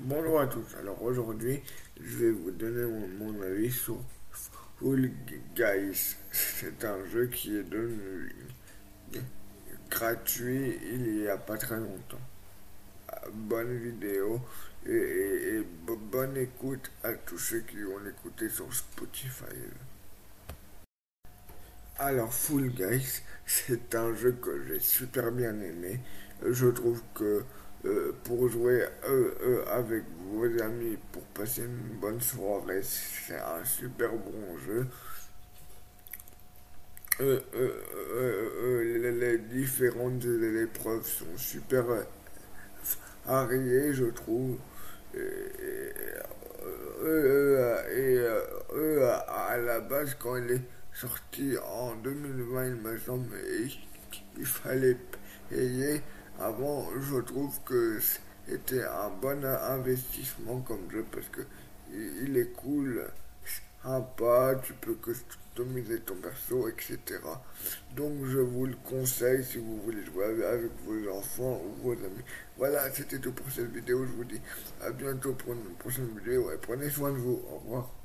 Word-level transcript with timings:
Bonjour 0.00 0.38
à 0.38 0.46
tous, 0.46 0.76
alors 0.78 1.02
aujourd'hui 1.02 1.60
je 2.00 2.18
vais 2.18 2.30
vous 2.30 2.52
donner 2.52 2.86
mon, 3.18 3.42
avis 3.42 3.72
sur 3.72 3.98
Full 4.78 5.10
Guys. 5.56 6.14
C'est 6.30 6.84
un 6.84 7.04
jeu 7.06 7.26
qui 7.26 7.56
est 7.56 7.64
devenu 7.64 8.32
gratuit 9.90 10.78
il 10.84 11.22
y 11.22 11.28
a 11.28 11.36
pas 11.36 11.58
très 11.58 11.78
longtemps. 11.78 12.20
Bonne 13.32 13.76
vidéo 13.76 14.40
et, 14.86 15.64
bonne 15.84 16.36
écoute 16.36 16.92
à 17.02 17.14
tous 17.14 17.38
ceux 17.38 17.60
qui 17.60 17.78
ont 17.78 18.08
écouté 18.08 18.48
sur 18.48 18.72
Spotify. 18.72 19.46
Alors 21.98 22.32
Full 22.32 22.68
Guys, 22.68 23.22
c'est 23.46 23.96
un 23.96 24.14
jeu 24.14 24.30
que 24.40 24.64
j'ai 24.64 24.78
super 24.78 25.32
bien 25.32 25.60
aimé. 25.60 25.98
Je 26.48 26.68
trouve 26.68 27.02
que 27.14 27.42
euh, 27.84 28.12
pour 28.24 28.48
jouer 28.48 28.82
euh, 29.04 29.30
euh, 29.40 29.64
avec 29.70 30.02
vos 30.32 30.44
amis, 30.60 30.98
pour 31.12 31.22
passer 31.26 31.62
une 31.62 31.98
bonne 32.00 32.20
soirée. 32.20 32.82
C'est 32.82 33.36
un 33.38 33.64
super 33.64 34.10
bon 34.10 34.58
jeu. 34.66 34.84
les 39.20 39.38
différentes 39.38 40.24
épreuves 40.24 41.06
sont 41.06 41.36
super 41.36 41.84
variées, 43.24 43.94
je 43.94 44.06
trouve. 44.06 44.58
Et, 45.14 45.88
à 49.28 49.56
la 49.56 49.80
base, 49.80 50.16
quand 50.18 50.36
il 50.36 50.50
est 50.50 50.62
sorti 50.92 51.56
en 51.58 51.94
2020, 51.94 52.66
il 52.66 52.74
me 52.74 52.98
semble, 52.98 53.36
il 54.36 54.46
fallait 54.46 54.96
payer 55.48 56.02
avant, 56.40 56.88
je 57.00 57.20
trouve 57.20 57.58
que 57.64 57.98
c'était 58.46 58.84
un 58.84 59.10
bon 59.20 59.44
investissement 59.44 60.60
comme 60.60 60.90
jeu 60.90 61.04
parce 61.10 61.26
que 61.28 61.42
il 61.92 62.36
est 62.36 62.52
cool, 62.52 63.06
sympa, 63.82 64.60
tu 64.62 64.72
peux 64.74 64.94
customiser 64.94 66.00
ton 66.00 66.16
perso, 66.16 66.68
etc. 66.68 66.98
Donc 67.96 68.24
je 68.26 68.38
vous 68.38 68.66
le 68.66 68.76
conseille 68.84 69.44
si 69.44 69.58
vous 69.58 69.80
voulez 69.82 70.04
jouer 70.04 70.26
avec 70.44 70.70
vos 70.84 71.10
enfants 71.10 71.60
ou 71.64 71.82
vos 71.82 71.92
amis. 71.92 72.24
Voilà, 72.56 72.92
c'était 72.92 73.18
tout 73.18 73.32
pour 73.32 73.50
cette 73.50 73.72
vidéo. 73.72 74.04
Je 74.04 74.12
vous 74.12 74.24
dis 74.24 74.40
à 74.82 74.90
bientôt 74.90 75.32
pour 75.32 75.52
une 75.52 75.74
prochaine 75.78 76.08
vidéo 76.18 76.50
et 76.52 76.58
prenez 76.58 76.90
soin 76.90 77.10
de 77.10 77.16
vous. 77.16 77.42
Au 77.50 77.58
revoir. 77.58 77.97